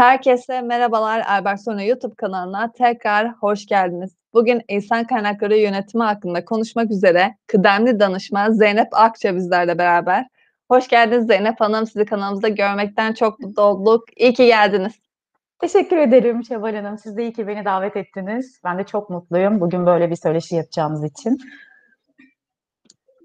[0.00, 1.20] Herkese merhabalar.
[1.28, 4.16] Albert Sonra YouTube kanalına tekrar hoş geldiniz.
[4.34, 10.26] Bugün insan kaynakları yönetimi hakkında konuşmak üzere kıdemli danışman Zeynep Akça bizlerle beraber.
[10.68, 11.86] Hoş geldiniz Zeynep Hanım.
[11.86, 14.04] Sizi kanalımızda görmekten çok mutlu olduk.
[14.16, 14.92] İyi ki geldiniz.
[15.58, 16.98] Teşekkür ederim Şevval Hanım.
[16.98, 18.60] Siz de iyi ki beni davet ettiniz.
[18.64, 21.38] Ben de çok mutluyum bugün böyle bir söyleşi yapacağımız için.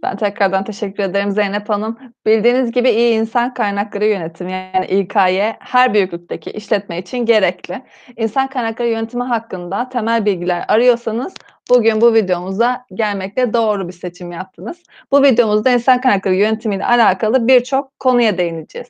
[0.03, 1.99] Ben tekrardan teşekkür ederim Zeynep Hanım.
[2.25, 7.81] Bildiğiniz gibi iyi insan kaynakları yönetimi yani İKY her büyüklükteki işletme için gerekli.
[8.17, 11.33] İnsan kaynakları yönetimi hakkında temel bilgiler arıyorsanız
[11.69, 14.83] bugün bu videomuza gelmekle doğru bir seçim yaptınız.
[15.11, 18.87] Bu videomuzda insan kaynakları yönetimiyle alakalı birçok konuya değineceğiz.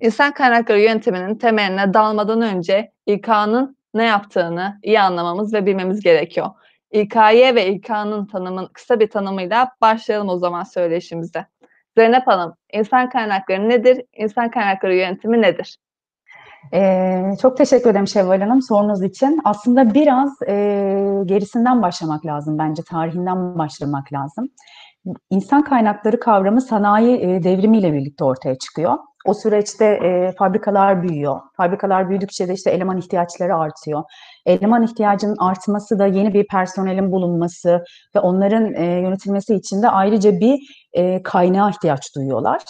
[0.00, 6.50] İnsan kaynakları yönetiminin temeline dalmadan önce İK'nın ne yaptığını iyi anlamamız ve bilmemiz gerekiyor.
[6.94, 11.46] İK'ye ve İK'nın tanımın kısa bir tanımıyla başlayalım o zaman söyleşimize.
[11.96, 14.04] Zeynep Hanım, insan kaynakları nedir?
[14.16, 15.78] İnsan kaynakları yönetimi nedir?
[16.74, 19.40] Ee, çok teşekkür ederim Şevval Hanım sorunuz için.
[19.44, 20.54] Aslında biraz e,
[21.24, 24.48] gerisinden başlamak lazım bence, tarihinden başlamak lazım.
[25.30, 28.98] İnsan kaynakları kavramı sanayi e, devrimiyle birlikte ortaya çıkıyor.
[29.24, 31.40] O süreçte e, fabrikalar büyüyor.
[31.56, 34.02] Fabrikalar büyüdükçe de işte eleman ihtiyaçları artıyor.
[34.46, 37.84] Eleman ihtiyacının artması da yeni bir personelin bulunması
[38.16, 40.58] ve onların e, yönetilmesi için de ayrıca bir
[40.92, 42.62] e, kaynağa ihtiyaç duyuyorlar.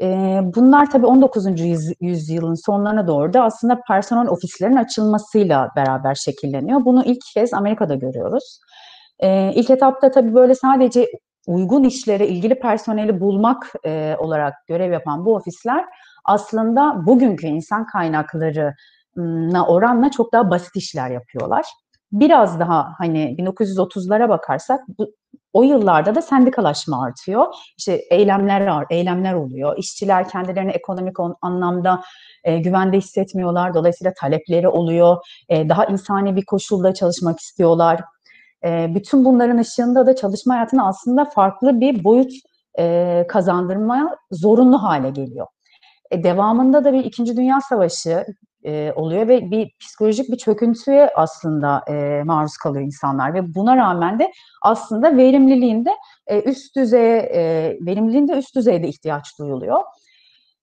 [0.00, 0.06] E,
[0.44, 1.60] bunlar tabii 19.
[1.60, 6.84] Yüz, yüzyılın sonlarına doğru da aslında personel ofislerin açılmasıyla beraber şekilleniyor.
[6.84, 8.58] Bunu ilk kez Amerika'da görüyoruz.
[9.18, 11.06] E, ilk etapta tabii böyle sadece
[11.46, 15.84] uygun işlere ilgili personeli bulmak e, olarak görev yapan bu ofisler
[16.24, 21.66] aslında bugünkü insan kaynaklarına oranla çok daha basit işler yapıyorlar.
[22.12, 25.14] Biraz daha hani 1930'lara bakarsak bu,
[25.52, 27.46] o yıllarda da sendikalaşma artıyor.
[27.78, 29.78] İşte eylemler eylemler oluyor.
[29.78, 32.02] İşçiler kendilerini ekonomik anlamda
[32.44, 33.74] e, güvende hissetmiyorlar.
[33.74, 35.16] Dolayısıyla talepleri oluyor.
[35.48, 38.00] E, daha insani bir koşulda çalışmak istiyorlar
[38.64, 42.32] e, bütün bunların ışığında da çalışma hayatına aslında farklı bir boyut
[42.78, 45.46] e, kazandırmaya zorunlu hale geliyor.
[46.10, 48.24] E, devamında da bir İkinci Dünya Savaşı
[48.64, 54.18] e, oluyor ve bir psikolojik bir çöküntüye aslında e, maruz kalıyor insanlar ve buna rağmen
[54.18, 55.90] de aslında verimliliğinde
[56.44, 57.22] üst düzeye
[57.80, 59.80] verimliliğinde üst düzeyde ihtiyaç duyuluyor.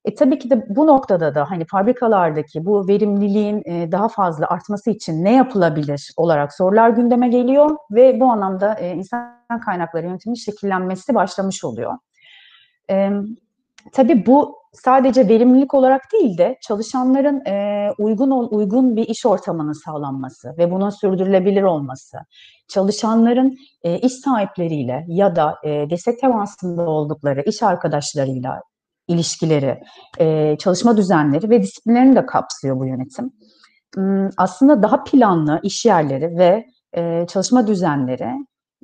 [0.05, 4.89] E, tabii ki de bu noktada da hani fabrikalardaki bu verimliliğin e, daha fazla artması
[4.89, 11.15] için ne yapılabilir olarak sorular gündeme geliyor ve bu anlamda e, insan kaynakları yönetiminin şekillenmesi
[11.15, 11.97] başlamış oluyor.
[12.89, 13.09] E,
[13.93, 20.57] tabii bu sadece verimlilik olarak değil de çalışanların e, uygun uygun bir iş ortamının sağlanması
[20.57, 22.17] ve bunun sürdürülebilir olması,
[22.67, 23.57] çalışanların
[24.01, 28.61] iş sahipleriyle ya da e, destek temasında oldukları iş arkadaşlarıyla
[29.09, 29.79] ilişkileri,
[30.57, 33.31] çalışma düzenleri ve disiplinlerini de kapsıyor bu yönetim.
[33.95, 36.65] Hmm, aslında daha planlı iş yerleri ve
[37.27, 38.29] çalışma düzenleri,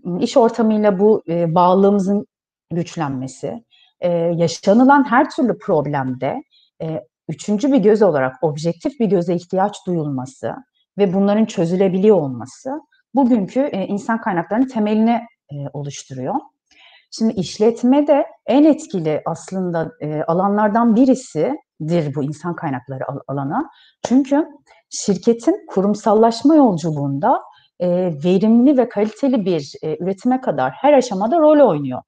[0.03, 2.25] hmm, iş ortamıyla bu e, bağlılığımızın
[2.71, 3.63] güçlenmesi,
[4.35, 6.43] yaşanılan her türlü problemde
[7.29, 10.55] üçüncü bir göz olarak objektif bir göze ihtiyaç duyulması
[10.97, 12.69] ve bunların çözülebiliyor olması
[13.15, 15.21] bugünkü insan kaynaklarının temelini
[15.73, 16.35] oluşturuyor.
[17.17, 23.69] Şimdi işletme de en etkili aslında e, alanlardan birisidir bu insan kaynakları al- alanı.
[24.07, 24.47] Çünkü
[24.89, 27.41] şirketin kurumsallaşma yolculuğunda
[27.79, 27.87] e,
[28.25, 32.01] verimli ve kaliteli bir e, üretime kadar her aşamada rol oynuyor.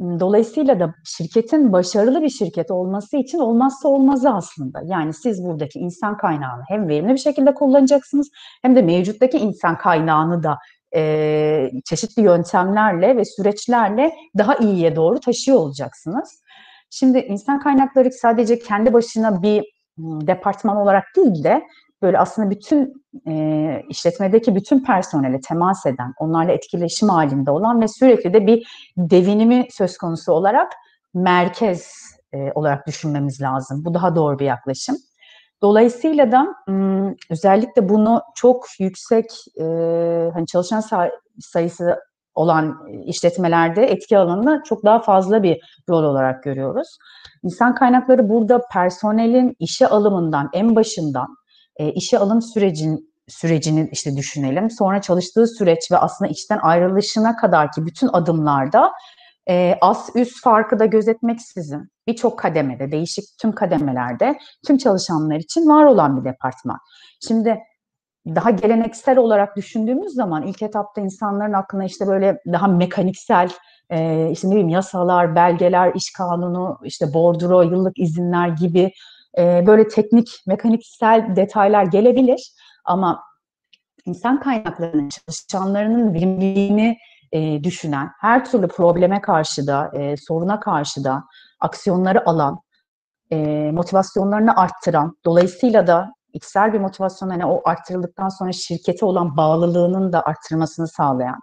[0.00, 4.80] Dolayısıyla da şirketin başarılı bir şirket olması için olmazsa olmazı aslında.
[4.84, 8.30] Yani siz buradaki insan kaynağını hem verimli bir şekilde kullanacaksınız
[8.62, 10.58] hem de mevcuttaki insan kaynağını da
[10.94, 16.42] e, çeşitli yöntemlerle ve süreçlerle daha iyiye doğru taşıyor olacaksınız.
[16.90, 19.64] Şimdi insan kaynakları sadece kendi başına bir
[19.98, 21.62] departman olarak değil de
[22.02, 28.34] böyle aslında bütün e, işletmedeki bütün personele temas eden, onlarla etkileşim halinde olan ve sürekli
[28.34, 28.66] de bir
[28.96, 30.72] devinimi söz konusu olarak
[31.14, 31.92] merkez
[32.32, 33.84] e, olarak düşünmemiz lazım.
[33.84, 34.96] Bu daha doğru bir yaklaşım.
[35.62, 36.54] Dolayısıyla da
[37.30, 39.26] özellikle bunu çok yüksek
[40.34, 40.82] hani çalışan
[41.40, 41.98] sayısı
[42.34, 46.98] olan işletmelerde etki alanında çok daha fazla bir rol olarak görüyoruz.
[47.42, 51.26] İnsan kaynakları burada personelin işe alımından en başından
[51.94, 54.70] işe alım sürecin sürecini işte düşünelim.
[54.70, 58.92] Sonra çalıştığı süreç ve aslında işten ayrılışına kadar ki bütün adımlarda
[59.48, 65.84] e, az üst farkı da gözetmeksizin birçok kademede, değişik tüm kademelerde tüm çalışanlar için var
[65.84, 66.78] olan bir departman.
[67.26, 67.58] Şimdi
[68.26, 73.50] daha geleneksel olarak düşündüğümüz zaman ilk etapta insanların aklına işte böyle daha mekaniksel
[73.90, 78.92] e, işte ne bileyim yasalar, belgeler, iş kanunu, işte bordro, yıllık izinler gibi
[79.38, 82.52] e, böyle teknik, mekaniksel detaylar gelebilir
[82.84, 83.22] ama
[84.06, 86.96] insan kaynaklarının çalışanlarının verimliliğini
[87.34, 91.24] e, düşünen, her türlü probleme karşı da, e, soruna karşı da
[91.60, 92.58] aksiyonları alan,
[93.32, 93.36] e,
[93.72, 100.22] motivasyonlarını arttıran, dolayısıyla da içsel bir motivasyon hani o arttırıldıktan sonra şirkete olan bağlılığının da
[100.22, 101.40] arttırmasını sağlayan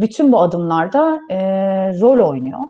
[0.00, 1.38] bütün bu adımlarda e,
[2.00, 2.60] rol oynuyor.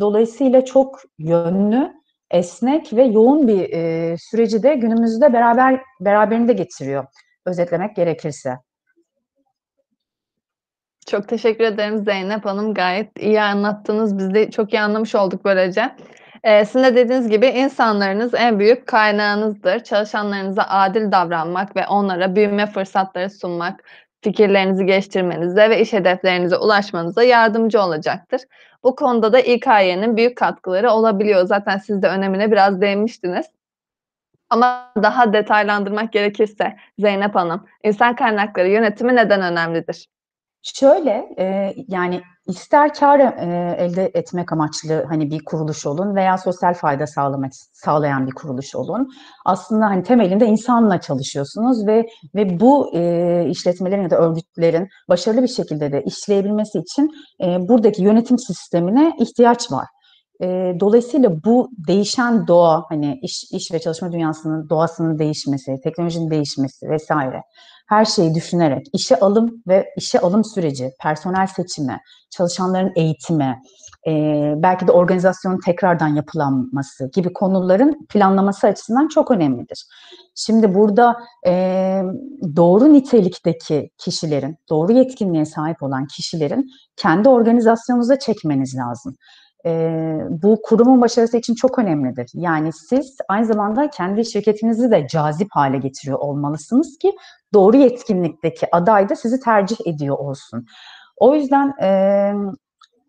[0.00, 1.92] Dolayısıyla çok yönlü,
[2.30, 7.06] esnek ve yoğun bir e, süreci de günümüzde beraber beraberinde getiriyor.
[7.46, 8.58] Özetlemek gerekirse.
[11.10, 12.74] Çok teşekkür ederim Zeynep Hanım.
[12.74, 14.18] Gayet iyi anlattınız.
[14.18, 15.96] Biz de çok iyi anlamış olduk böylece.
[16.44, 19.80] Eee, sizin de dediğiniz gibi insanlarınız en büyük kaynağınızdır.
[19.84, 23.84] Çalışanlarınıza adil davranmak ve onlara büyüme fırsatları sunmak,
[24.22, 28.40] fikirlerinizi geliştirmenize ve iş hedeflerinize ulaşmanıza yardımcı olacaktır.
[28.84, 31.44] Bu konuda da İKY'nin büyük katkıları olabiliyor.
[31.46, 33.46] Zaten siz de önemine biraz değinmiştiniz.
[34.50, 40.06] Ama daha detaylandırmak gerekirse Zeynep Hanım, insan kaynakları yönetimi neden önemlidir?
[40.74, 46.74] Şöyle, eee, yani ister kâr, eee, elde etmek amaçlı hani bir kuruluş olun veya sosyal
[46.74, 49.08] fayda sağlamak sağlayan bir kuruluş olun.
[49.44, 55.48] Aslında hani temelinde insanla çalışıyorsunuz ve ve bu eee, işletmelerin ya da örgütlerin başarılı bir
[55.48, 57.10] şekilde de işleyebilmesi için
[57.40, 59.86] eee, buradaki yönetim sistemine ihtiyaç var.
[60.40, 66.88] Eee, dolayısıyla bu değişen doğa, hani iş, iş ve çalışma dünyasının doğasının değişmesi, teknolojinin değişmesi
[66.90, 67.42] vesaire
[67.86, 72.00] her şeyi düşünerek işe alım ve işe alım süreci, personel seçimi,
[72.30, 73.60] çalışanların eğitimi,
[74.06, 74.12] e,
[74.56, 79.86] belki de organizasyonun tekrardan yapılanması gibi konuların planlaması açısından çok önemlidir.
[80.34, 81.16] Şimdi burada
[81.46, 82.02] e,
[82.56, 89.16] doğru nitelikteki kişilerin, doğru yetkinliğe sahip olan kişilerin kendi organizasyonunuza çekmeniz lazım
[89.66, 89.70] e,
[90.30, 92.30] bu kurumun başarısı için çok önemlidir.
[92.34, 97.12] Yani siz aynı zamanda kendi şirketinizi de cazip hale getiriyor olmalısınız ki
[97.56, 100.66] doğru yetkinlikteki aday da sizi tercih ediyor olsun.
[101.16, 101.90] O yüzden e,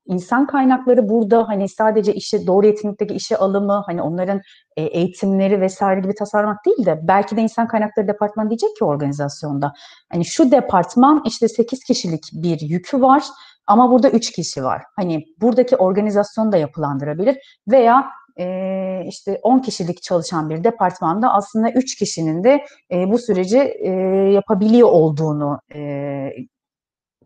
[0.05, 4.41] insan kaynakları burada hani sadece işe doğru yetkinlikteki işe alımı hani onların
[4.77, 9.73] e, eğitimleri vesaire gibi tasarlamak değil de belki de insan kaynakları departmanı diyecek ki organizasyonda
[10.11, 13.23] hani şu departman işte 8 kişilik bir yükü var
[13.67, 14.83] ama burada 3 kişi var.
[14.95, 21.95] Hani buradaki organizasyonu da yapılandırabilir veya e, işte 10 kişilik çalışan bir departmanda aslında 3
[21.95, 23.89] kişinin de e, bu süreci e,
[24.33, 26.29] yapabiliyor olduğunu e,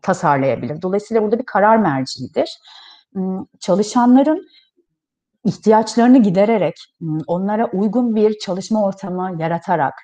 [0.02, 0.82] tasarlayabilir.
[0.82, 2.58] Dolayısıyla burada bir karar merciidir.
[3.60, 4.46] Çalışanların
[5.44, 6.74] ihtiyaçlarını gidererek,
[7.26, 9.94] onlara uygun bir çalışma ortamı yaratarak,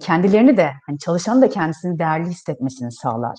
[0.00, 3.38] kendilerini de, hani çalışanın da kendisini değerli hissetmesini sağlar,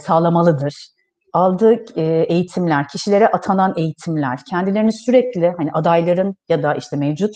[0.00, 0.92] sağlamalıdır
[1.32, 7.34] aldığı e, eğitimler, kişilere atanan eğitimler, kendilerini sürekli hani adayların ya da işte mevcut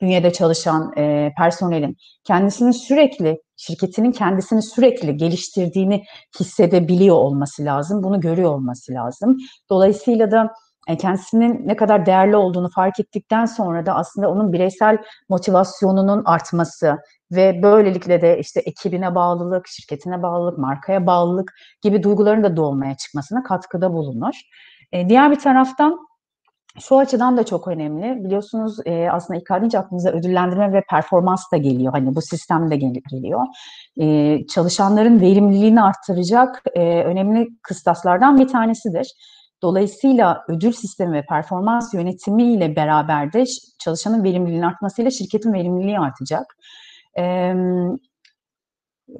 [0.00, 6.04] dünyada çalışan e, personelin kendisini sürekli şirketinin kendisini sürekli geliştirdiğini
[6.40, 8.02] hissedebiliyor olması lazım.
[8.02, 9.36] Bunu görüyor olması lazım.
[9.70, 10.52] Dolayısıyla da
[10.96, 14.98] kendisinin ne kadar değerli olduğunu fark ettikten sonra da aslında onun bireysel
[15.28, 16.98] motivasyonunun artması
[17.32, 23.42] ve böylelikle de işte ekibine bağlılık, şirketine bağlılık, markaya bağlılık gibi duyguların da doğmaya çıkmasına
[23.42, 24.34] katkıda bulunur.
[24.92, 26.08] E, diğer bir taraftan
[26.80, 28.24] şu açıdan da çok önemli.
[28.24, 31.92] Biliyorsunuz e, aslında İK deyince aklımıza ödüllendirme ve performans da geliyor.
[31.92, 33.44] Hani bu sistem de geliyor.
[34.00, 39.12] E, çalışanların verimliliğini arttıracak e, önemli kıstaslardan bir tanesidir.
[39.62, 43.44] Dolayısıyla ödül sistemi ve performans yönetimi ile beraber de
[43.78, 46.56] çalışanın verimliliğinin artmasıyla şirketin verimliliği artacak.
[47.18, 47.54] Ee,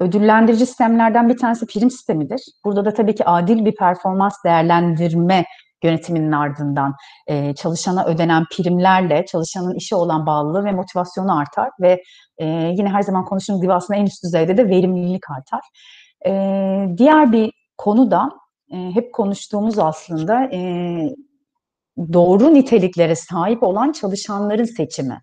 [0.01, 2.41] ödüllendirici sistemlerden bir tanesi prim sistemidir.
[2.65, 5.45] Burada da tabii ki adil bir performans değerlendirme
[5.83, 6.95] yönetiminin ardından
[7.27, 12.03] e, çalışana ödenen primlerle çalışanın işe olan bağlılığı ve motivasyonu artar ve
[12.39, 15.61] e, yine her zaman konuştuğumuz gibi aslında en üst düzeyde de verimlilik artar.
[16.27, 16.33] E,
[16.97, 18.31] diğer bir konu da
[18.73, 20.61] e, hep konuştuğumuz aslında e,
[22.13, 25.21] doğru niteliklere sahip olan çalışanların seçimi.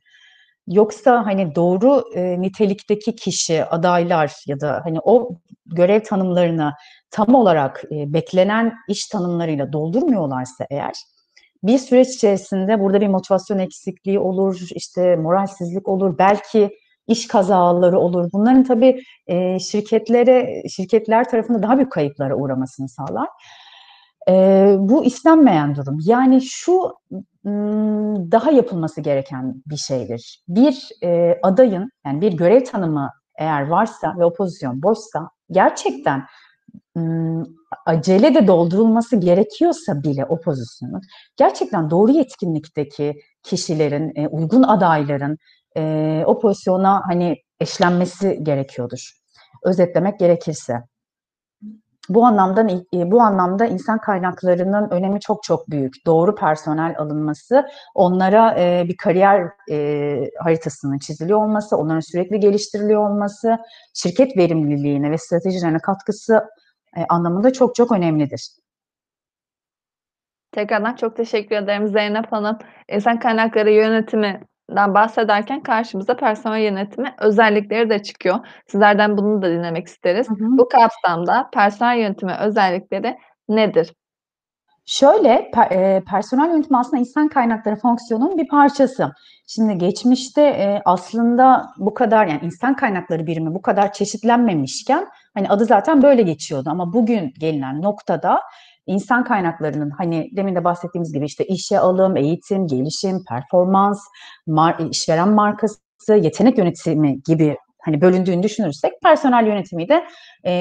[0.67, 5.29] Yoksa hani doğru e, nitelikteki kişi, adaylar ya da hani o
[5.65, 6.73] görev tanımlarını
[7.11, 10.93] tam olarak e, beklenen iş tanımlarıyla doldurmuyorlarsa eğer
[11.63, 18.29] bir süreç içerisinde burada bir motivasyon eksikliği olur, işte moralsizlik olur, belki iş kazaları olur.
[18.33, 19.01] Bunların tabii
[19.59, 23.29] şirketlere, şirketler tarafında daha büyük kayıplara uğramasını sağlar.
[24.77, 25.97] Bu istenmeyen durum.
[26.05, 26.93] Yani şu
[28.31, 30.43] daha yapılması gereken bir şeydir.
[30.47, 30.89] Bir
[31.43, 36.25] adayın, yani bir görev tanımı eğer varsa ve o pozisyon boşsa gerçekten
[37.85, 41.01] acele de doldurulması gerekiyorsa bile o pozisyonun
[41.37, 45.37] gerçekten doğru yetkinlikteki kişilerin, uygun adayların
[45.77, 49.11] e, o pozisyona hani eşlenmesi gerekiyordur.
[49.63, 50.83] Özetlemek gerekirse.
[52.09, 55.93] Bu anlamda bu anlamda insan kaynaklarının önemi çok çok büyük.
[56.05, 58.55] Doğru personel alınması, onlara
[58.87, 59.43] bir kariyer
[60.43, 63.57] haritasının çiziliyor olması, onların sürekli geliştiriliyor olması,
[63.93, 66.43] şirket verimliliğine ve stratejilerine katkısı
[66.97, 68.49] e, anlamında çok çok önemlidir.
[70.51, 72.57] Tekrardan çok teşekkür ederim Zeynep Hanım.
[72.89, 73.71] İnsan kaynakları
[74.69, 78.39] yönetiminden bahsederken karşımıza personel yönetimi özellikleri de çıkıyor.
[78.67, 80.29] Sizlerden bunu da dinlemek isteriz.
[80.29, 80.57] Hı hı.
[80.57, 83.17] Bu kapsamda personel yönetimi özellikleri
[83.49, 83.93] nedir?
[84.87, 89.11] Şöyle, per, e, personel yönetimi aslında insan kaynakları fonksiyonunun bir parçası.
[89.47, 95.65] Şimdi geçmişte e, aslında bu kadar yani insan kaynakları birimi bu kadar çeşitlenmemişken hani adı
[95.65, 98.41] zaten böyle geçiyordu ama bugün gelinen noktada
[98.87, 103.99] insan kaynaklarının hani demin de bahsettiğimiz gibi işte işe alım, eğitim, gelişim, performans,
[104.47, 110.05] mar işveren markası, yetenek yönetimi gibi hani bölündüğünü düşünürsek personel yönetimi de
[110.45, 110.51] e,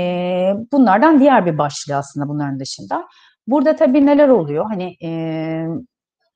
[0.73, 3.05] bunlardan diğer bir başlığı aslında bunların dışında.
[3.47, 4.67] Burada tabii neler oluyor?
[4.69, 5.09] Hani e,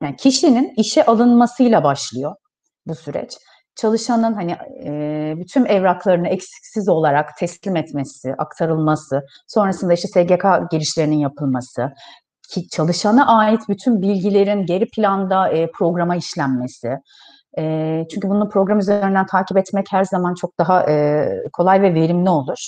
[0.02, 2.34] yani kişinin işe alınmasıyla başlıyor
[2.86, 3.36] bu süreç.
[3.80, 11.92] Çalışanın hani e, bütün evraklarını eksiksiz olarak teslim etmesi, aktarılması, sonrasında işte SGK girişlerinin yapılması,
[12.54, 16.88] ki çalışana ait bütün bilgilerin geri planda e, programa işlenmesi.
[17.58, 22.30] E, çünkü bunu program üzerinden takip etmek her zaman çok daha e, kolay ve verimli
[22.30, 22.58] olur.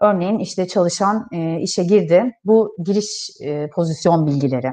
[0.00, 2.32] Örneğin işte çalışan e, işe girdi.
[2.44, 4.72] Bu giriş e, pozisyon bilgileri,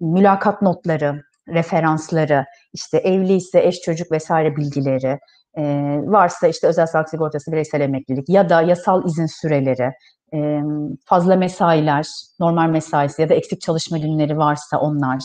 [0.00, 5.18] mülakat notları, referansları, işte evli ise eş çocuk vesaire bilgileri,
[5.58, 5.62] e,
[6.04, 9.92] varsa işte özel sağlık sigortası, bireysel emeklilik ya da yasal izin süreleri,
[10.34, 10.60] e,
[11.04, 12.06] fazla mesailer,
[12.40, 15.18] normal mesaisi ya da eksik çalışma günleri varsa onlar,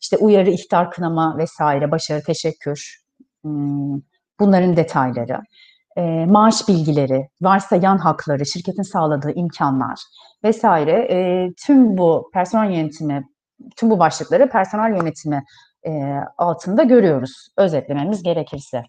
[0.00, 2.96] işte uyarı, ihtar, kınama vesaire, başarı, teşekkür,
[3.42, 4.00] hmm,
[4.40, 5.40] bunların detayları.
[5.96, 10.00] E, maaş bilgileri, varsa yan hakları, şirketin sağladığı imkanlar
[10.44, 10.92] vesaire.
[10.92, 13.28] E, tüm bu personel yönetimi,
[13.76, 15.44] tüm bu başlıkları personel yönetimi
[15.86, 18.82] e, altında görüyoruz özetlememiz gerekirse.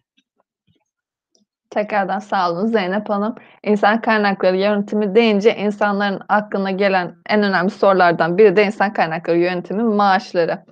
[1.69, 3.35] Tekrardan sağ olun Zeynep Hanım.
[3.63, 9.83] İnsan kaynakları yönetimi deyince insanların aklına gelen en önemli sorulardan biri de insan kaynakları yönetimi
[9.83, 10.65] maaşları.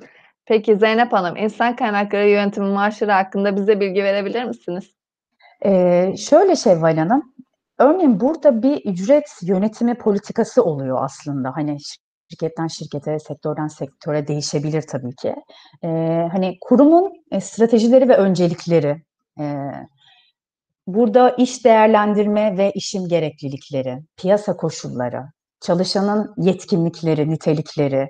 [0.46, 4.92] Peki Zeynep Hanım, insan kaynakları yönetimi maaşları hakkında bize bilgi verebilir misiniz?
[5.66, 7.34] Ee, şöyle Şevval Hanım,
[7.78, 11.52] örneğin burada bir ücret yönetimi politikası oluyor aslında.
[11.56, 11.78] Hani
[12.30, 15.36] şirketten şirkete, sektörden sektöre değişebilir tabii ki.
[15.84, 15.88] Ee,
[16.32, 19.02] hani kurumun e, stratejileri ve öncelikleri,
[19.40, 19.46] e,
[20.88, 25.24] burada iş değerlendirme ve işin gereklilikleri, piyasa koşulları,
[25.62, 28.10] çalışanın yetkinlikleri, nitelikleri,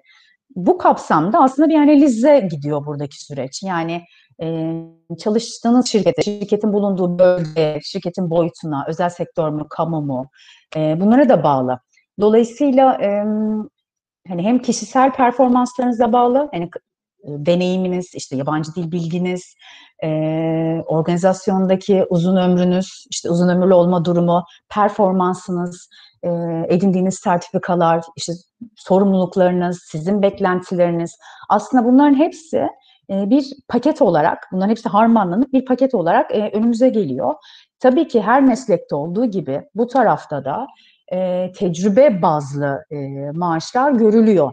[0.56, 3.64] bu kapsamda aslında bir analize gidiyor buradaki süreç.
[3.64, 4.04] Yani
[4.42, 4.74] e,
[5.20, 10.30] çalıştığınız şirkete, şirketin bulunduğu bölge, şirketin boyutuna, özel sektör mü, kamu mu,
[10.76, 11.80] e, bunlara da bağlı.
[12.20, 13.24] Dolayısıyla e,
[14.28, 16.70] hani hem kişisel performanslarınıza bağlı, yani
[17.24, 19.56] deneyiminiz, işte yabancı dil bilginiz,
[20.04, 20.10] e,
[20.86, 25.90] organizasyondaki uzun ömrünüz, işte uzun ömürlü olma durumu, performansınız,
[26.24, 26.30] e,
[26.70, 28.34] edindiğiniz sertifikalar, işte
[28.76, 31.18] sorumluluklarınız, sizin beklentileriniz.
[31.50, 32.68] Aslında bunların hepsi
[33.10, 37.34] e, bir paket olarak, bunların hepsi harmanlanıp bir paket olarak e, önümüze geliyor.
[37.80, 40.68] Tabii ki her meslekte olduğu gibi bu tarafta da
[41.14, 42.98] e, tecrübe bazlı e,
[43.32, 44.52] maaşlar görülüyor.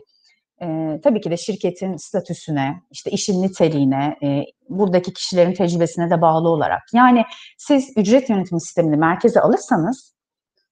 [0.63, 6.49] E, tabii ki de şirketin statüsüne, işte işin niteliğine, e, buradaki kişilerin tecrübesine de bağlı
[6.49, 6.83] olarak.
[6.93, 7.25] Yani
[7.59, 10.15] siz ücret yönetimi sistemini merkeze alırsanız,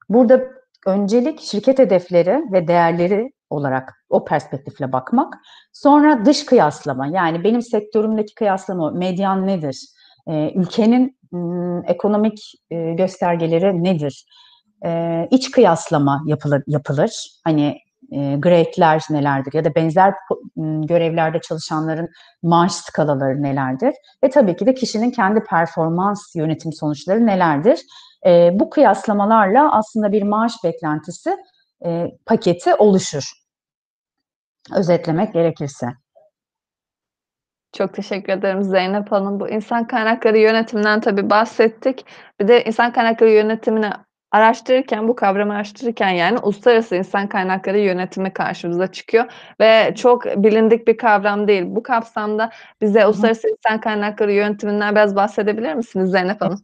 [0.08, 0.40] burada
[0.86, 5.34] öncelik şirket hedefleri ve değerleri olarak o perspektifle bakmak.
[5.72, 9.88] Sonra dış kıyaslama, yani benim sektörümdeki kıyaslama, medyan nedir?
[10.26, 14.26] E, ülkenin m, ekonomik e, göstergeleri nedir?
[14.84, 17.40] E, iç kıyaslama yapılır, yapılır.
[17.44, 17.78] Hani
[18.12, 20.14] e, grade'ler nelerdir ya da benzer
[20.86, 22.08] görevlerde çalışanların
[22.42, 27.80] maaş skalaları nelerdir ve tabii ki de kişinin kendi performans yönetim sonuçları nelerdir.
[28.26, 31.36] E, bu kıyaslamalarla aslında bir maaş beklentisi
[31.84, 33.32] e, paketi oluşur.
[34.74, 35.86] Özetlemek gerekirse.
[37.72, 39.40] Çok teşekkür ederim Zeynep Hanım.
[39.40, 42.06] Bu insan kaynakları yönetiminden tabii bahsettik.
[42.40, 43.90] Bir de insan kaynakları yönetimini
[44.32, 49.24] araştırırken, bu kavramı araştırırken yani uluslararası insan kaynakları yönetimi karşımıza çıkıyor
[49.60, 51.62] ve çok bilindik bir kavram değil.
[51.66, 56.60] Bu kapsamda bize uluslararası insan kaynakları yönetiminden biraz bahsedebilir misiniz Zeynep Hanım?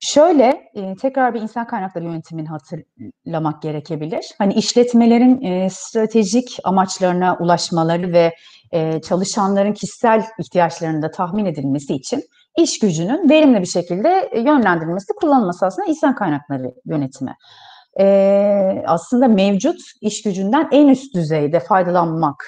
[0.00, 4.24] Şöyle, eee, tekrar bir insan kaynakları yönetimini hatırlamak gerekebilir.
[4.38, 8.34] Hani işletmelerin, eee, stratejik amaçlarına ulaşmaları ve
[8.72, 12.22] e, çalışanların kişisel ihtiyaçlarının da tahmin edilmesi için
[12.58, 17.36] iş gücünün verimli bir şekilde yönlendirilmesi, kullanılması aslında insan kaynakları yönetimi.
[18.00, 22.44] E, aslında mevcut iş gücünden en üst düzeyde faydalanmak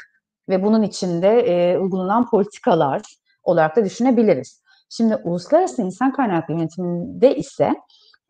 [0.48, 3.02] ve bunun içinde e, uygulanan politikalar
[3.42, 4.62] olarak da düşünebiliriz.
[4.90, 7.74] Şimdi uluslararası insan kaynakları yönetiminde ise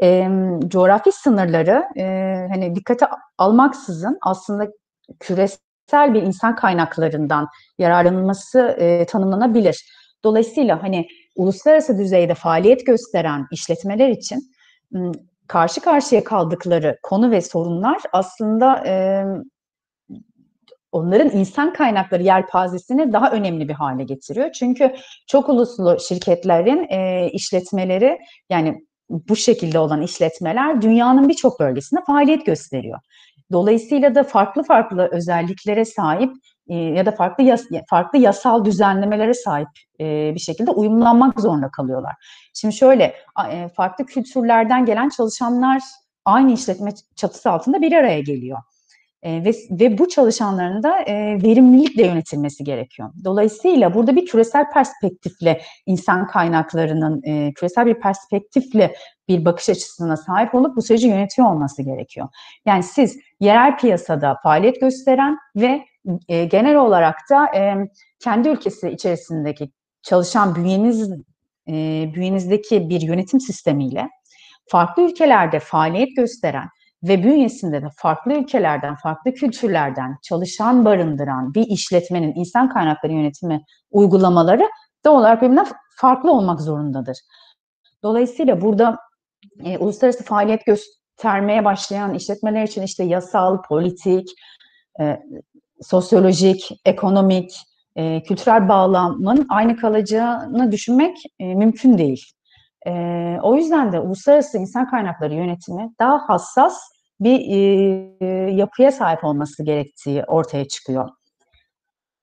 [0.03, 0.29] e,
[0.69, 2.03] coğrafi sınırları e,
[2.53, 3.07] hani dikkate
[3.39, 4.69] almaksızın aslında
[5.21, 9.91] küresel bir insan kaynaklarından yararlanılması e, tanımlanabilir.
[10.25, 11.07] Dolayısıyla hani
[11.37, 14.51] uluslararası düzeyde faaliyet gösteren işletmeler için
[15.47, 18.85] karşı karşıya kaldıkları konu ve sorunlar aslında
[20.93, 24.53] onların insan kaynakları yelpazesini daha önemli bir hale getiriyor.
[24.53, 24.95] Çünkü
[25.27, 26.87] çok uluslu şirketlerin
[27.29, 28.19] işletmeleri
[28.51, 32.99] yani bu şekilde olan işletmeler dünyanın birçok bölgesinde faaliyet gösteriyor.
[33.53, 36.33] Dolayısıyla da farklı farklı özelliklere sahip
[36.75, 39.69] ya da farklı yas farklı yasal düzenlemelere sahip
[40.01, 42.15] e, bir şekilde uyumlanmak zorunda kalıyorlar.
[42.55, 43.15] Şimdi şöyle
[43.51, 45.83] e, farklı kültürlerden gelen çalışanlar
[46.25, 48.59] aynı işletme çatısı altında bir araya geliyor.
[49.23, 53.11] E, ve, ve bu çalışanların da e, verimlilikle yönetilmesi gerekiyor.
[53.25, 58.95] Dolayısıyla burada bir küresel perspektifle insan kaynaklarının e, küresel bir perspektifle
[59.29, 62.29] bir bakış açısına sahip olup bu süreci yönetiyor olması gerekiyor.
[62.67, 65.85] Yani siz yerel piyasada faaliyet gösteren ve
[66.29, 67.89] e, genel olarak da e,
[68.21, 69.71] kendi ülkesi içerisindeki
[70.03, 71.11] çalışan bünyeniz
[71.69, 71.73] e,
[72.15, 74.09] bünyenizdeki bir yönetim sistemiyle
[74.69, 76.69] farklı ülkelerde faaliyet gösteren
[77.03, 84.69] ve bünyesinde de farklı ülkelerden, farklı kültürlerden çalışan barındıran bir işletmenin insan kaynakları yönetimi uygulamaları
[85.05, 87.19] doğal olarak birbirinden farklı olmak zorundadır.
[88.03, 88.99] Dolayısıyla burada
[89.65, 94.29] e, uluslararası faaliyet göstermeye başlayan işletmeler için işte yasal, politik,
[95.01, 95.21] e,
[95.83, 97.51] sosyolojik, ekonomik,
[97.97, 102.25] e, kültürel bağlamın aynı kalacağını düşünmek e, mümkün değil.
[102.87, 102.93] E,
[103.43, 106.79] o yüzden de uluslararası insan kaynakları yönetimi daha hassas
[107.21, 107.41] bir
[108.21, 111.09] e, yapıya sahip olması gerektiği ortaya çıkıyor.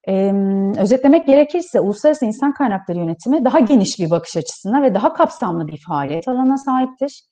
[0.08, 0.32] E,
[0.78, 5.82] özetlemek gerekirse uluslararası insan kaynakları yönetimi daha geniş bir bakış açısına ve daha kapsamlı bir
[5.88, 7.22] faaliyet alanına sahiptir.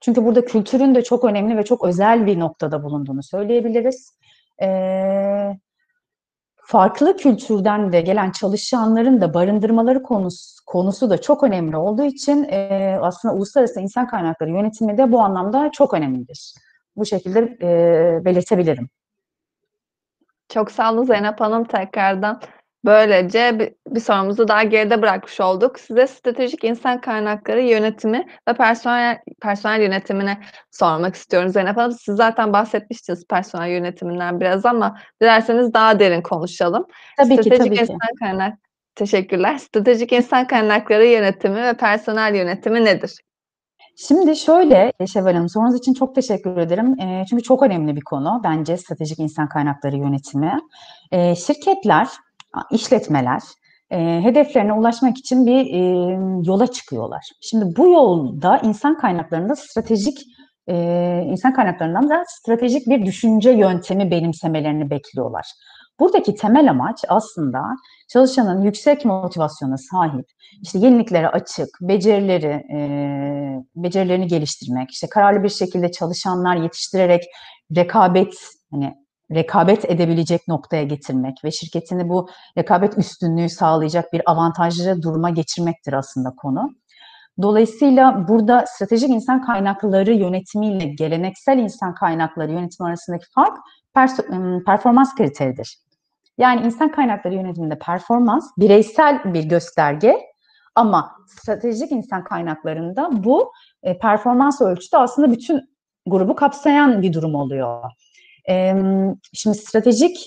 [0.00, 4.18] Çünkü burada kültürün de çok önemli ve çok özel bir noktada bulunduğunu söyleyebiliriz.
[4.62, 4.66] E,
[6.70, 12.98] farklı kültürden de gelen çalışanların da barındırmaları konusu, konusu da çok önemli olduğu için e,
[13.02, 16.54] aslında uluslararası insan kaynakları yönetimi de bu anlamda çok önemlidir.
[16.96, 18.88] Bu şekilde e, belirtebilirim.
[20.48, 22.40] Çok sağ olun Zeynep Hanım tekrardan.
[22.84, 25.80] Böylece bir, bir sorumuzu daha geride bırakmış olduk.
[25.80, 30.40] Size stratejik insan kaynakları yönetimi ve personel personel yönetimine
[30.70, 31.92] sormak istiyorum Zeynep Hanım.
[31.92, 36.86] Siz zaten bahsetmiştiniz personel yönetiminden biraz ama dilerseniz daha derin konuşalım.
[37.16, 38.14] Tabii stratejik ki, tabii insan ki.
[38.20, 38.58] kaynak
[38.94, 39.58] Teşekkürler.
[39.58, 43.12] Stratejik insan kaynakları yönetimi ve personel yönetimi nedir?
[43.96, 47.00] Şimdi şöyle Şevval Hanım, sorunuz için çok teşekkür ederim.
[47.00, 50.58] E, çünkü çok önemli bir konu bence stratejik insan kaynakları yönetimi.
[51.12, 52.08] E, şirketler
[52.70, 53.40] işletmeler
[53.90, 55.78] e, hedeflerine ulaşmak için bir e,
[56.46, 57.30] yola çıkıyorlar.
[57.40, 60.18] Şimdi bu yolda insan kaynaklarında stratejik
[60.68, 60.74] e,
[61.26, 65.46] insan kaynaklarından da stratejik bir düşünce yöntemi benimsemelerini bekliyorlar.
[66.00, 67.62] Buradaki temel amaç aslında
[68.08, 70.26] çalışanın yüksek motivasyona sahip,
[70.62, 72.78] işte yeniliklere açık, becerileri, e,
[73.76, 77.22] becerilerini geliştirmek, işte kararlı bir şekilde çalışanlar yetiştirerek
[77.76, 78.34] rekabet,
[78.70, 78.94] hani
[79.34, 86.30] rekabet edebilecek noktaya getirmek ve şirketini bu rekabet üstünlüğü sağlayacak bir avantajlı duruma geçirmektir aslında
[86.36, 86.70] konu.
[87.42, 93.58] Dolayısıyla burada stratejik insan kaynakları yönetimiyle geleneksel insan kaynakları yönetimi arasındaki fark
[94.66, 95.78] performans kriteridir.
[96.38, 100.16] Yani insan kaynakları yönetiminde performans bireysel bir gösterge
[100.74, 105.60] ama stratejik insan kaynaklarında bu e, performans ölçütü aslında bütün
[106.06, 107.90] grubu kapsayan bir durum oluyor.
[109.32, 110.24] Şimdi stratejik,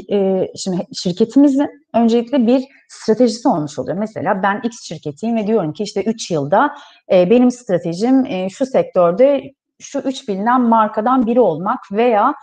[0.55, 3.97] şimdi şirketimizin öncelikle bir stratejisi olmuş oluyor.
[3.97, 6.75] Mesela ben X şirketiyim ve diyorum ki işte 3 yılda
[7.11, 9.41] benim stratejim şu sektörde
[9.79, 12.33] şu 3 bilinen markadan biri olmak veya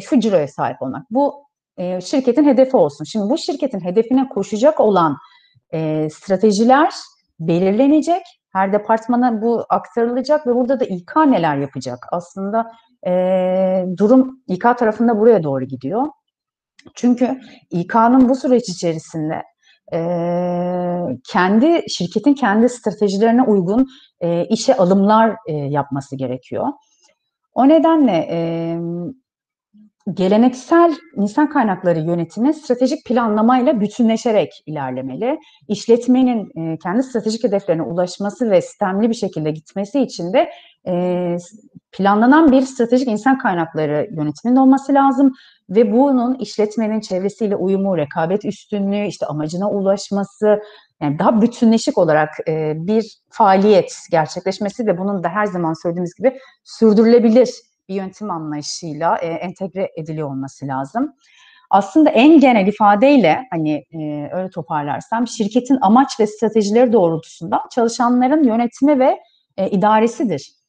[0.00, 1.06] şu ciroya sahip olmak.
[1.10, 1.44] Bu
[2.04, 3.04] şirketin hedefi olsun.
[3.04, 5.16] Şimdi bu şirketin hedefine koşacak olan
[6.10, 6.92] stratejiler
[7.40, 8.22] belirlenecek.
[8.52, 12.06] Her departmana bu aktarılacak ve burada da İK neler yapacak?
[12.12, 12.72] Aslında
[13.06, 16.06] e, durum İK tarafında buraya doğru gidiyor.
[16.94, 19.42] Çünkü İK'nın bu süreç içerisinde
[19.92, 19.98] e,
[21.28, 23.86] kendi şirketin kendi stratejilerine uygun
[24.20, 26.66] e, işe alımlar e, yapması gerekiyor.
[27.54, 28.38] O nedenle e,
[30.14, 35.38] geleneksel insan kaynakları yönetimi stratejik planlamayla bütünleşerek ilerlemeli.
[35.68, 40.50] İşletmenin kendi stratejik hedeflerine ulaşması ve sistemli bir şekilde gitmesi için de
[40.86, 41.36] e,
[41.92, 45.32] planlanan bir stratejik insan kaynakları yönetiminin olması lazım
[45.70, 50.62] ve bunun işletmenin çevresiyle uyumu, rekabet üstünlüğü, işte amacına ulaşması,
[51.00, 56.38] yani daha bütünleşik olarak e, bir faaliyet gerçekleşmesi ve bunun da her zaman söylediğimiz gibi
[56.64, 57.50] sürdürülebilir
[57.88, 61.14] bir yönetim anlayışıyla e, entegre ediliyor olması lazım.
[61.70, 68.98] Aslında en genel ifadeyle hani e, öyle toparlarsam şirketin amaç ve stratejileri doğrultusunda çalışanların yönetimi
[68.98, 69.18] ve
[69.56, 70.61] e, idaresidir.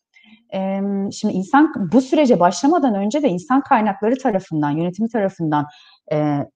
[1.11, 5.65] Şimdi insan bu sürece başlamadan önce de insan kaynakları tarafından, yönetimi tarafından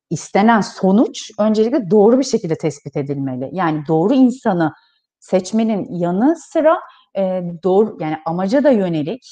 [0.10, 3.50] istenen sonuç öncelikle doğru bir şekilde tespit edilmeli.
[3.52, 4.74] Yani doğru insanı
[5.20, 6.80] seçmenin yanı sıra
[7.64, 9.24] doğru yani amaca da yönelik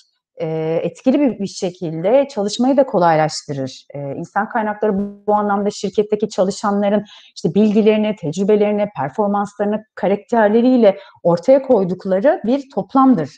[0.82, 3.86] etkili bir, bir şekilde çalışmayı da kolaylaştırır.
[3.94, 7.04] E, insan kaynakları bu, bu anlamda şirketteki çalışanların
[7.36, 13.30] işte bilgilerini, tecrübelerini, performanslarını, karakterleriyle ortaya koydukları bir toplamdır.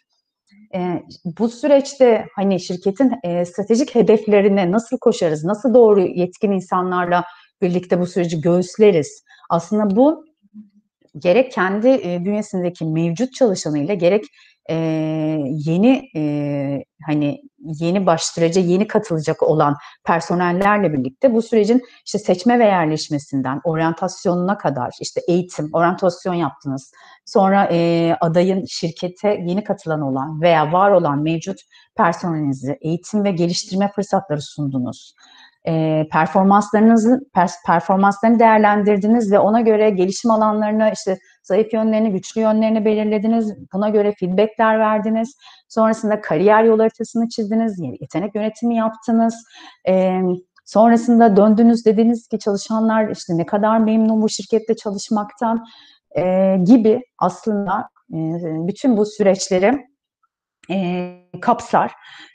[0.74, 1.04] E,
[1.40, 7.24] bu süreçte hani şirketin e, stratejik hedeflerine nasıl koşarız, nasıl doğru yetkin insanlarla
[7.62, 9.24] birlikte bu süreci göğüsleriz.
[9.50, 10.26] Aslında bu
[11.18, 14.26] gerek kendi e, bünyesindeki mevcut çalışanıyla gerek
[14.70, 14.76] e,
[15.50, 22.64] yeni e, hani yeni başlıca yeni katılacak olan personellerle birlikte bu sürecin işte seçme ve
[22.64, 26.92] yerleşmesinden oryantasyonuna kadar işte eğitim, oryantasyon yaptınız.
[27.26, 31.62] Sonra e, adayın şirkete yeni katılan olan veya var olan mevcut
[31.98, 35.16] personelinizi eğitim ve geliştirme fırsatları sundunuz
[35.68, 37.20] e, performanslarınızı
[37.66, 43.54] performanslarını değerlendirdiniz ve ona göre gelişim alanlarını işte zayıf yönlerini, güçlü yönlerini belirlediniz.
[43.74, 45.36] Buna göre feedbackler verdiniz.
[45.70, 49.36] Sonrasında kariyer yol haritasını çizdiniz, yetenek yönetimi yaptınız.
[49.88, 50.22] E,
[50.66, 55.66] sonrasında döndünüz dediniz ki çalışanlar işte ne kadar memnun bu şirkette çalışmaktan
[56.18, 58.18] e, gibi aslında e,
[58.68, 59.88] bütün bu süreçleri
[60.72, 61.92] e, kapsar.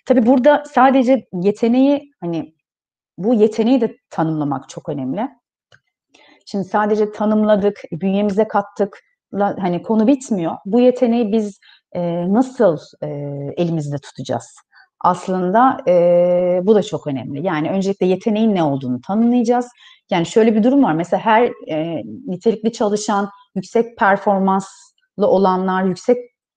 [0.07, 2.55] Tabii burada sadece yeteneği hani
[3.19, 5.29] bu yeteneği de tanımlamak çok önemli.
[6.47, 8.99] Şimdi sadece tanımladık, bünyemize kattık,
[9.39, 10.57] hani konu bitmiyor.
[10.67, 11.59] Bu yeteneği biz
[11.93, 13.09] e, nasıl e,
[13.57, 14.57] elimizde tutacağız?
[15.01, 17.47] Aslında e, bu da çok önemli.
[17.47, 19.69] Yani öncelikle yeteneğin ne olduğunu tanımlayacağız.
[20.11, 20.95] Yani şöyle bir durum var.
[20.95, 26.17] Mesela her e, nitelikli çalışan, yüksek performanslı olanlar, yüksek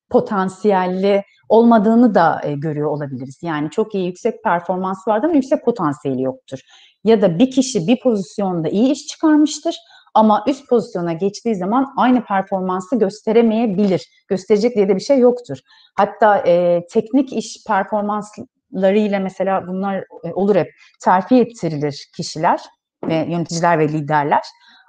[0.10, 3.40] potansiyelli olmadığını da e, görüyor olabiliriz.
[3.42, 6.60] Yani çok iyi yüksek performans vardır ama yüksek potansiyeli yoktur.
[7.04, 9.76] Ya da bir kişi bir pozisyonda iyi iş çıkarmıştır
[10.14, 14.10] ama üst pozisyona geçtiği zaman aynı performansı gösteremeyebilir.
[14.28, 15.58] Gösterecek diye de bir şey yoktur.
[15.96, 20.68] Hatta e, teknik iş performanslarıyla mesela bunlar e, olur hep
[21.04, 22.60] terfi ettirilir kişiler
[23.08, 24.44] ve yöneticiler ve liderler.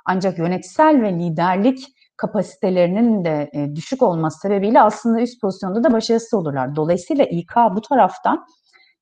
[0.05, 6.35] Ancak yönetsel ve liderlik kapasitelerinin de e, düşük olması sebebiyle aslında üst pozisyonda da başarısız
[6.35, 6.77] olurlar.
[6.77, 8.47] Dolayısıyla İK bu taraftan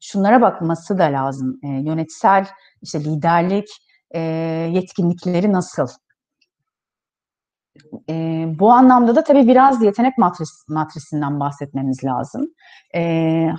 [0.00, 1.60] şunlara bakması da lazım.
[1.62, 2.46] E, yönetsel
[2.82, 3.68] işte liderlik
[4.10, 4.20] e,
[4.72, 5.88] yetkinlikleri nasıl?
[8.10, 12.46] E, bu anlamda da tabii biraz yetenek matris, matrisinden bahsetmemiz lazım.
[12.94, 13.00] E,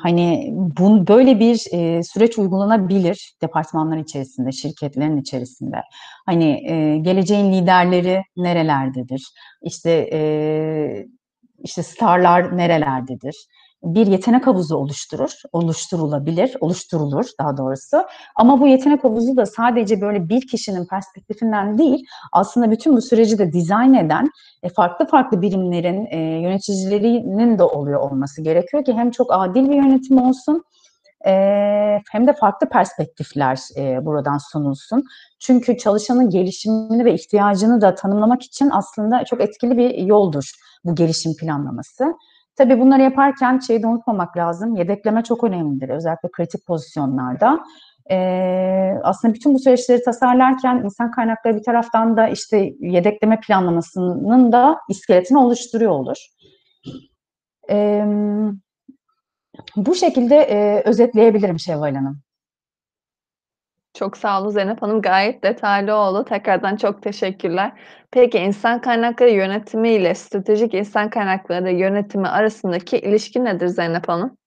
[0.02, 5.82] hani bu böyle bir e, süreç uygulanabilir departmanlar içerisinde, şirketlerin içerisinde.
[6.26, 9.34] Hani e, geleceğin liderleri nerelerdedir?
[9.62, 10.20] İşte e,
[11.64, 13.48] işte starlar nerelerdedir?
[13.86, 18.04] Bir yetenek havuzu oluşturur, oluşturulabilir, oluşturulur daha doğrusu.
[18.36, 23.38] Ama bu yetenek havuzu da sadece böyle bir kişinin perspektifinden değil, aslında bütün bu süreci
[23.38, 24.30] de dizayn eden
[24.64, 29.76] e, farklı farklı birimlerin e, yöneticilerinin de oluyor olması gerekiyor ki hem çok adil bir
[29.76, 30.64] yönetim olsun,
[31.26, 31.32] e,
[32.12, 33.60] hem de farklı perspektifler
[34.02, 35.04] buradan sunulsun.
[35.40, 40.52] Çünkü çalışanın gelişimini ve ihtiyacını da tanımlamak için aslında çok etkili bir yoldur
[40.86, 42.14] bu gelişim planlaması.
[42.56, 44.76] Tabii bunları yaparken şeyi de unutmamak lazım.
[44.76, 45.90] Yedekleme çok önemlidir.
[45.90, 47.60] Özellikle kritik pozisyonlarda.
[48.12, 54.80] Ee, aslında bütün bu süreçleri tasarlarken insan kaynakları bir taraftan da işte yedekleme planlamasının da
[54.90, 56.18] iskeletini oluşturuyor olur.
[57.70, 58.06] Ee,
[59.76, 62.25] bu şekilde e, özetleyebilirim Şevval Hanım.
[63.96, 65.02] Çok sağ olun Zeynep Hanım.
[65.02, 66.26] Gayet detaylı oldu.
[66.26, 67.72] Tekrardan çok teşekkürler.
[68.12, 74.38] Peki insan kaynakları yönetimi ile stratejik insan kaynakları yönetimi arasındaki ilişki nedir Zeynep Hanım?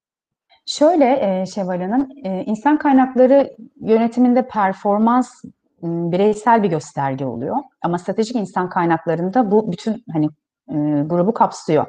[0.67, 5.45] Şöyle e, Şevval Hanım, e, insan kaynakları yönetiminde performans
[5.83, 7.57] bireysel bir gösterge oluyor.
[7.83, 10.27] Ama stratejik insan kaynaklarında bu bütün hani
[10.71, 11.87] e, grubu kapsıyor.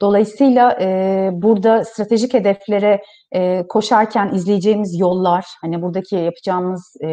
[0.00, 7.08] Dolayısıyla e, burada stratejik hedeflere e, koşarken izleyeceğimiz yollar, hani buradaki yapacağımız e,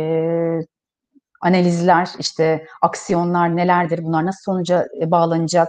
[1.42, 5.68] analizler, işte aksiyonlar nelerdir, bunlar nasıl sonuca bağlanacak,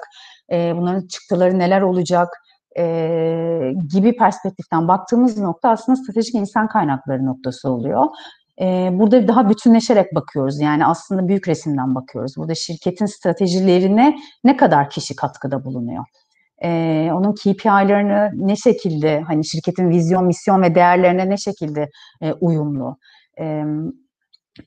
[0.52, 2.28] e, bunların çıktıları neler olacak
[2.78, 8.06] e, gibi perspektiften baktığımız nokta aslında stratejik insan kaynakları noktası oluyor.
[8.60, 10.60] E, burada daha bütünleşerek bakıyoruz.
[10.60, 12.36] Yani aslında büyük resimden bakıyoruz.
[12.36, 16.04] Burada şirketin stratejilerine ne kadar kişi katkıda bulunuyor?
[17.12, 21.88] Onun KPI'lerini ne şekilde, hani şirketin vizyon, misyon ve değerlerine ne şekilde
[22.22, 22.96] e, uyumlu?
[23.40, 23.64] E,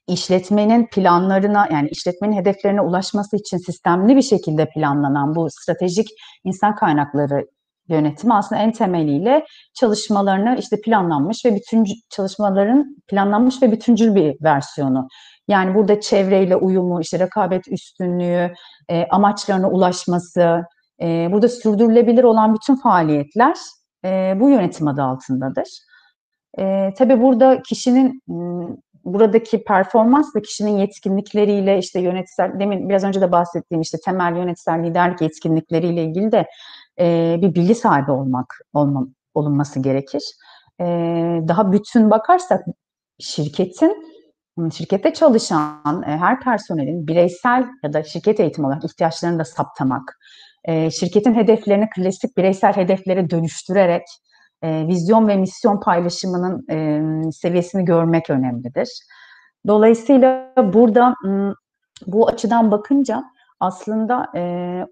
[0.08, 6.08] işletmenin planlarına yani işletmenin hedeflerine ulaşması için sistemli bir şekilde planlanan bu stratejik
[6.44, 7.46] insan kaynakları
[7.90, 15.08] yönetimi aslında en temeliyle çalışmalarını işte planlanmış ve bütün çalışmaların planlanmış ve bütüncül bir versiyonu.
[15.48, 18.54] Yani burada çevreyle uyumu, işte rekabet üstünlüğü,
[18.90, 20.64] e, amaçlarına ulaşması,
[21.02, 23.58] e, burada sürdürülebilir olan bütün faaliyetler
[24.06, 25.80] e, bu yönetim adı altındadır.
[26.60, 28.22] E, tabii burada kişinin
[29.06, 34.84] buradaki performans ve kişinin yetkinlikleriyle işte yönetsel, demin biraz önce de bahsettiğim işte temel yönetsel
[34.84, 36.48] liderlik yetkinlikleriyle ilgili de
[37.00, 40.24] e, bir bilgi sahibi olmak olma, olunması gerekir.
[40.82, 40.86] E,
[41.48, 42.66] daha bütün bakarsak
[43.20, 44.18] şirketin
[44.74, 50.20] şirkette çalışan e, her personelin bireysel ya da şirket eğitimi olarak ihtiyaçlarını da saptamak,
[50.64, 54.04] e, şirketin hedeflerini klasik bireysel hedeflere dönüştürerek
[54.62, 58.90] e, vizyon ve misyon paylaşımının e, seviyesini görmek önemlidir.
[59.68, 61.16] Dolayısıyla burada
[62.08, 63.24] bu açıdan bakınca
[63.60, 64.42] aslında e,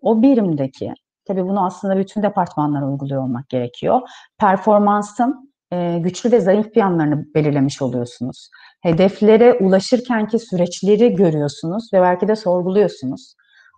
[0.02, 0.94] o birimdeki,
[1.28, 4.02] tabii bunu aslında bütün departmanlara uyguluyor olmak gerekiyor.
[4.40, 5.56] Performansın
[6.00, 8.50] güçlü ve zayıf yanlarını belirlemiş oluyorsunuz.
[8.82, 13.36] Hedeflere ulaşırkenki süreçleri görüyorsunuz ve belki de sorguluyorsunuz.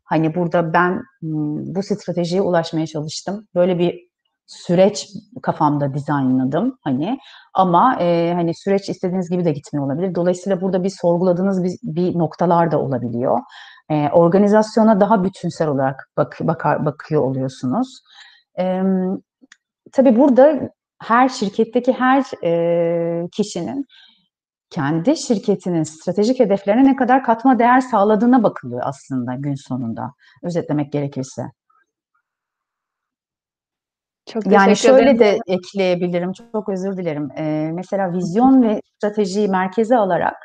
[0.10, 1.02] Hani burada ben
[1.76, 3.48] bu stratejiye ulaşmaya çalıştım.
[3.56, 4.08] Böyle bir
[4.48, 5.10] süreç
[5.41, 7.17] kafamda dizaynladım hani
[7.54, 10.15] ama e, hani süreç istediğiniz gibi de gitmiyor olabilir.
[10.15, 13.39] Dolayısıyla burada bir sorguladığınız bir, bir noktalar da olabiliyor.
[13.89, 18.02] E, organizasyona daha bütünsel olarak bak, bakar, bakıyor oluyorsunuz.
[18.60, 18.82] E,
[19.91, 20.70] tabii burada
[21.04, 23.86] her şirketteki her e, kişinin
[24.69, 31.41] kendi şirketinin stratejik hedeflerine ne kadar katma değer sağladığına bakılıyor aslında gün sonunda özetlemek gerekirse.
[34.25, 35.19] Çok yani şöyle ederim.
[35.19, 37.30] de ekleyebilirim, çok özür dilerim.
[37.38, 40.36] Ee, mesela vizyon ve stratejiyi merkeze alarak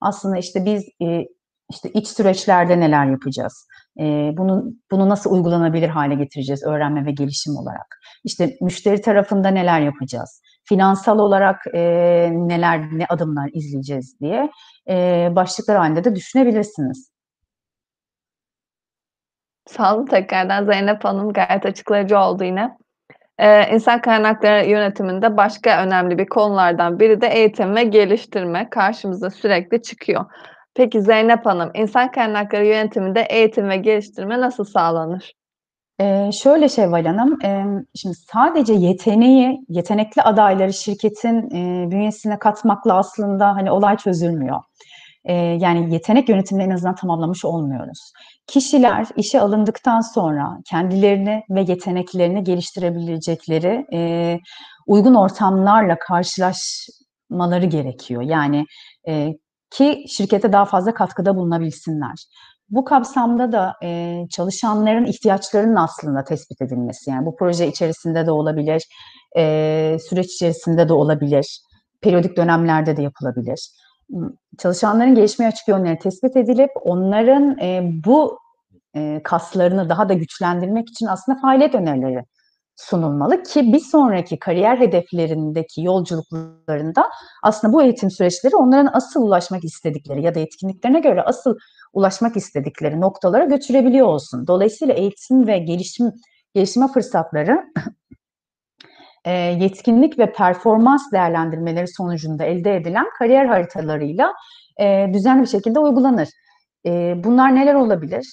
[0.00, 1.24] aslında işte biz e,
[1.70, 3.66] işte iç süreçlerde neler yapacağız?
[4.00, 4.04] E,
[4.36, 7.98] bunu, bunu nasıl uygulanabilir hale getireceğiz öğrenme ve gelişim olarak?
[8.24, 10.40] İşte müşteri tarafında neler yapacağız?
[10.68, 11.80] Finansal olarak e,
[12.32, 14.50] neler, ne adımlar izleyeceğiz diye
[14.88, 17.10] e, başlıklar halinde de düşünebilirsiniz.
[19.66, 22.76] Sağ olun tekrardan Zeynep Hanım gayet açıklayıcı oldu yine.
[23.40, 29.82] Eee, insan kaynakları yönetiminde başka önemli bir konulardan biri de eğitim ve geliştirme karşımıza sürekli
[29.82, 30.24] çıkıyor.
[30.74, 35.32] Peki Zeynep Hanım, insan kaynakları yönetiminde eğitim ve geliştirme nasıl sağlanır?
[36.00, 43.48] Eee, şöyle Şevval Hanım, emm, şimdi sadece yeteneği, yetenekli adayları şirketin, eee, bünyesine katmakla aslında,
[43.56, 44.60] hani, olay çözülmüyor.
[45.28, 48.12] Eee, yani yetenek yönetimini en azından tamamlamış olmuyoruz.
[48.46, 54.38] Kişiler işe alındıktan sonra kendilerini ve yeteneklerini geliştirebilecekleri e,
[54.86, 58.22] uygun ortamlarla karşılaşmaları gerekiyor.
[58.22, 58.66] Yani
[59.08, 59.28] e,
[59.70, 62.14] ki şirkete daha fazla katkıda bulunabilsinler.
[62.70, 67.10] Bu kapsamda da e, çalışanların ihtiyaçlarının aslında tespit edilmesi.
[67.10, 68.82] Yani bu proje içerisinde de olabilir,
[69.36, 71.60] e, süreç içerisinde de olabilir,
[72.02, 73.70] periyodik dönemlerde de yapılabilir
[74.58, 78.38] çalışanların gelişmeye açık yönleri tespit edilip onların e, bu
[78.96, 82.24] e, kaslarını daha da güçlendirmek için aslında faaliyet önerileri
[82.76, 87.10] sunulmalı ki bir sonraki kariyer hedeflerindeki yolculuklarında
[87.42, 91.58] aslında bu eğitim süreçleri onların asıl ulaşmak istedikleri ya da etkinliklerine göre asıl
[91.92, 94.46] ulaşmak istedikleri noktalara götürebiliyor olsun.
[94.46, 96.12] Dolayısıyla eğitim ve gelişim
[96.54, 97.64] gelişme fırsatları
[99.24, 104.32] e, yetkinlik ve performans değerlendirmeleri sonucunda elde edilen kariyer haritalarıyla
[104.80, 106.28] e, düzenli bir şekilde uygulanır.
[106.86, 108.26] E, bunlar neler olabilir?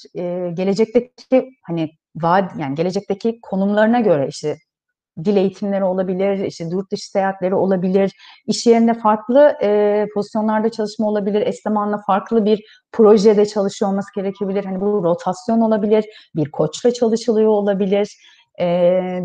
[0.56, 4.58] Gelecekteki hani vaat yani gelecekteki konumlarına göre işte
[5.26, 8.12] dil eğitimleri olabilir, işte yurt dışı seyahatleri olabilir,
[8.48, 11.56] iş yerinde farklı e, pozisyonlarda çalışma olabilir, eş
[12.08, 14.66] farklı bir projede çalışıyor olması gerekebilir.
[14.66, 18.18] Hani bu rotasyon olabilir, bir koçla çalışılıyor olabilir.
[18.60, 18.66] E,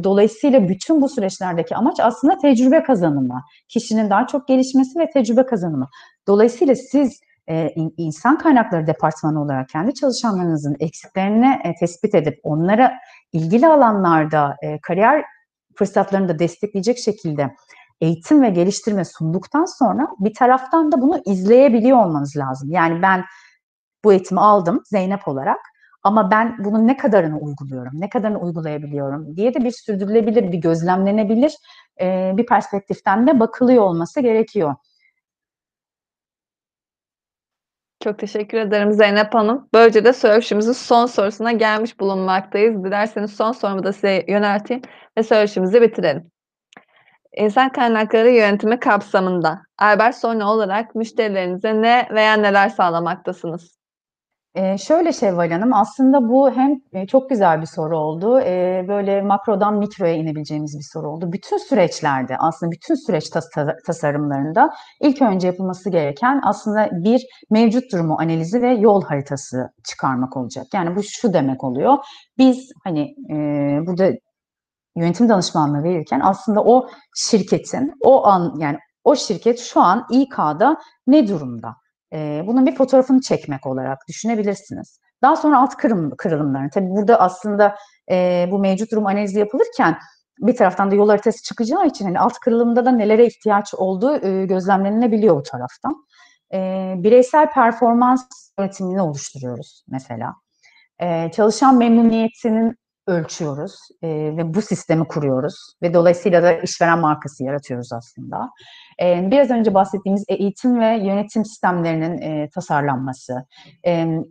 [0.05, 3.43] dolayısıyla bütün bu süreçlerdeki amaç aslında tecrübe kazanımı.
[3.69, 5.89] Kişinin daha çok gelişmesi ve tecrübe kazanımı.
[6.27, 7.21] Dolayısıyla siz
[7.77, 12.93] in insan kaynakları departmanı olarak kendi çalışanlarınızın eksiklerini, eee, tespit edip onlara
[13.33, 15.25] ilgili alanlarda, eee, kariyer
[15.77, 17.55] fırsatlarını da destekleyecek şekilde
[18.01, 22.71] eğitim ve geliştirme sunduktan sonra bir taraftan da bunu izleyebiliyor olmanız lazım.
[22.71, 23.25] Yani ben
[24.05, 25.61] bu eğitimi aldım Zeynep olarak
[26.03, 31.55] ama ben bunun ne kadarını uyguluyorum, ne kadarını uygulayabiliyorum diye de bir sürdürülebilir, bir gözlemlenebilir,
[32.01, 34.75] eee, bir perspektiften de bakılıyor olması gerekiyor.
[38.01, 39.69] Çok teşekkür ederim Zeynep Hanım.
[39.75, 42.85] Böylece de söyleşimizin son sorusuna gelmiş bulunmaktayız.
[42.85, 44.83] Dilerseniz son sorumu da size yönelteyim
[45.19, 46.31] ve söyleşimizi bitirelim.
[47.37, 53.78] İnsan kaynakları yönetimi kapsamında Albert-Sony olarak müşterilerinize ne veya neler sağlamaktasınız?
[54.59, 59.23] Eee, şöyle Şevval Hanım, aslında bu hem, eee, çok güzel bir soru oldu, eee, böyle
[59.23, 61.33] makrodan mikroya inebileceğimiz bir soru oldu.
[61.33, 67.93] Bütün süreçlerde, aslında bütün süreç tas ta tasarımlarında ilk önce yapılması gereken aslında bir mevcut
[67.93, 70.67] durumu analizi ve yol haritası çıkarmak olacak.
[70.75, 71.97] Yani bu şu demek oluyor,
[72.39, 74.11] biz, hani, eee, burada
[74.97, 80.77] yönetim danışmanlığı verirken aslında o şirketin o an, yani o şirket şu an İK'da
[81.09, 81.75] ne durumda?
[82.13, 85.01] Eee, bunun bir fotoğrafını çekmek olarak düşünebilirsiniz.
[85.23, 87.77] Daha sonra alt kırım kırılımlarını, tabii burada aslında,
[88.11, 89.99] eee, bu mevcut durum analizi yapılırken
[90.41, 94.45] bir taraftan da yol haritası çıkacağı için, hani, alt kırılımda da nelere ihtiyaç olduğu, ııı,
[94.47, 95.97] gözlemlenebiliyor bu taraftan.
[96.53, 98.23] Eee, bireysel performans
[98.61, 100.35] yönetimini oluşturuyoruz mesela.
[101.03, 102.75] Eee, çalışan memnuniyetini
[103.09, 108.51] ölçüyoruz, eee, ve bu sistemi kuruyoruz ve dolayısıyla da işveren markası yaratıyoruz aslında.
[109.01, 113.47] Eee, biraz önce bahsettiğimiz eğitim ve yönetim sistemlerinin, eee, tasarlanması,
[113.85, 114.25] emm,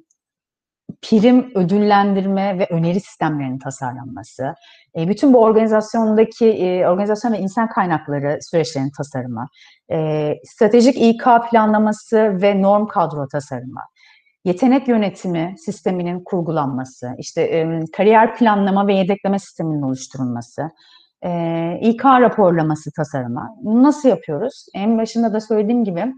[1.01, 4.53] prim, ödüllendirme ve öneri sistemlerinin tasarlanması,
[4.95, 9.47] eee, bütün bu organizasyondaki, eee, organizasyon ve insan kaynakları süreçlerinin tasarımı,
[9.91, 13.81] eee, stratejik İK planlaması ve norm kadro tasarımı,
[14.47, 20.61] yetenek yönetimi sisteminin kurgulanması, işte, emm, kariyer planlama ve yedekleme sisteminin oluşturulması,
[21.23, 23.49] eee, İK raporlaması tasarımı.
[23.61, 24.65] Bunu nasıl yapıyoruz?
[24.75, 26.13] En başında da söylediğim gibi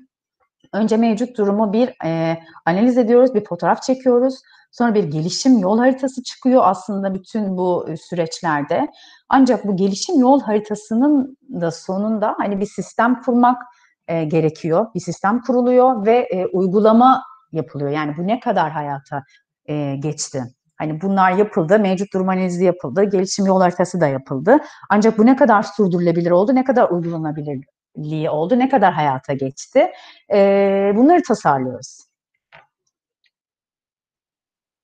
[0.74, 4.36] önce mevcut durumu bir, eee, analiz ediyoruz, bir fotoğraf çekiyoruz.
[4.72, 8.88] Sonra bir gelişim yol haritası çıkıyor aslında bütün bu, süreçlerde.
[9.30, 13.62] Ancak bu gelişim yol haritasının da sonunda, hani, bir sistem kurmak,
[14.10, 14.88] eee, gerekiyor.
[14.96, 17.90] Bir sistem kuruluyor ve, eee, uygulama yapılıyor.
[17.92, 19.24] Yani bu ne kadar hayata,
[19.68, 20.44] eee, geçti?
[20.78, 24.58] Hani, bunlar yapıldı, mevcut durum analizi yapıldı, gelişim yol haritası da yapıldı.
[24.90, 29.88] Ancak bu ne kadar sürdürülebilir oldu, ne kadar uygulanabilirliği oldu, ne kadar hayata geçti?
[30.34, 32.09] Eee, bunları tasarlıyoruz.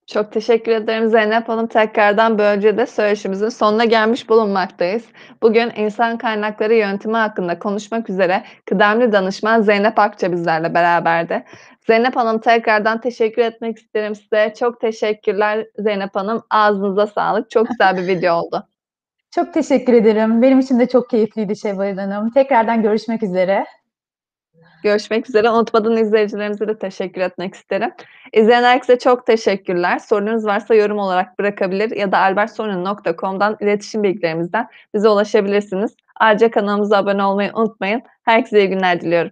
[0.07, 1.67] Çok teşekkür ederim Zeynep Hanım.
[1.67, 5.05] Tekrardan böylece de söyleşimizin sonuna gelmiş bulunmaktayız.
[5.41, 11.43] Bugün insan kaynakları yönetimi hakkında konuşmak üzere kıdemli danışman Zeynep Akça bizlerle beraberdi.
[11.87, 14.53] Zeynep Hanım, tekrardan teşekkür etmek isterim size.
[14.59, 16.43] Çok teşekkürler Zeynep Hanım.
[16.49, 17.49] Ağzınıza sağlık.
[17.49, 18.67] Çok güzel bir video oldu.
[19.35, 20.41] Çok teşekkür ederim.
[20.41, 22.31] Benim için de çok keyifliydi Şevval Hanım.
[22.31, 23.65] Tekrardan görüşmek üzere.
[24.83, 25.49] Görüşmek üzere.
[25.49, 27.91] Unutmadan izleyicilerimize de teşekkür etmek isterim.
[28.33, 29.99] İzleyen herkese çok teşekkürler.
[29.99, 35.95] Sorunuz varsa yorum olarak bırakabilir ya da albertsony.com'dan iletişim bilgilerimizden bize ulaşabilirsiniz.
[36.15, 38.01] Ayrıca kanalımıza abone olmayı unutmayın.
[38.25, 39.31] Herkese iyi günler diliyorum.